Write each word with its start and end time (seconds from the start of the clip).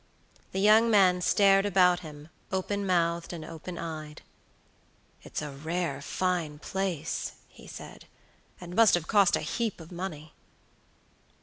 The 0.51 0.57
young 0.59 0.89
man 0.89 1.21
stared 1.21 1.63
about 1.63 1.99
him, 1.99 2.29
open 2.51 2.87
mouthed 2.87 3.33
and 3.33 3.45
open 3.45 3.77
eyed. 3.77 4.23
"It's 5.21 5.43
a 5.43 5.51
rare 5.51 6.01
fine 6.01 6.57
place," 6.57 7.33
he 7.47 7.67
said, 7.67 8.05
"and 8.59 8.75
must 8.75 8.95
have 8.95 9.05
cost 9.07 9.35
a 9.35 9.41
heap 9.41 9.79
of 9.79 9.91
money." 9.91 10.33